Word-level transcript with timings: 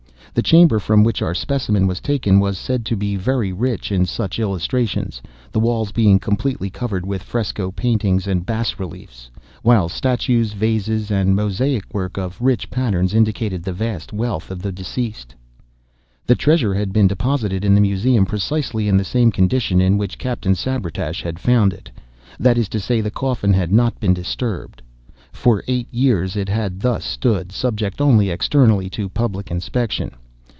The 0.33 0.41
chamber 0.41 0.79
from 0.79 1.03
which 1.03 1.21
our 1.21 1.33
specimen 1.35 1.87
was 1.87 1.99
taken, 1.99 2.39
was 2.39 2.57
said 2.57 2.85
to 2.85 2.95
be 2.95 3.17
very 3.17 3.51
rich 3.51 3.91
in 3.91 4.05
such 4.05 4.39
illustrations—the 4.39 5.59
walls 5.59 5.91
being 5.91 6.19
completely 6.19 6.69
covered 6.69 7.05
with 7.05 7.21
fresco 7.21 7.69
paintings 7.69 8.27
and 8.27 8.45
bas 8.45 8.79
reliefs, 8.79 9.29
while 9.61 9.89
statues, 9.89 10.53
vases, 10.53 11.11
and 11.11 11.35
Mosaic 11.35 11.93
work 11.93 12.17
of 12.17 12.39
rich 12.41 12.69
patterns, 12.69 13.13
indicated 13.13 13.63
the 13.63 13.73
vast 13.73 14.13
wealth 14.13 14.49
of 14.49 14.61
the 14.61 14.71
deceased. 14.71 15.35
The 16.27 16.35
treasure 16.35 16.75
had 16.75 16.93
been 16.93 17.07
deposited 17.09 17.65
in 17.65 17.75
the 17.75 17.81
Museum 17.81 18.25
precisely 18.25 18.87
in 18.87 18.95
the 18.95 19.03
same 19.03 19.33
condition 19.33 19.81
in 19.81 19.97
which 19.97 20.17
Captain 20.17 20.53
Sabretash 20.55 21.21
had 21.23 21.39
found 21.39 21.73
it—that 21.73 22.57
is 22.57 22.69
to 22.69 22.79
say, 22.79 23.01
the 23.01 23.11
coffin 23.11 23.51
had 23.51 23.73
not 23.73 23.99
been 23.99 24.13
disturbed. 24.13 24.81
For 25.33 25.61
eight 25.67 25.89
years 25.93 26.37
it 26.37 26.47
had 26.47 26.79
thus 26.79 27.03
stood, 27.03 27.51
subject 27.51 27.99
only 27.99 28.29
externally 28.29 28.89
to 28.91 29.09
public 29.09 29.51
inspection. 29.51 30.11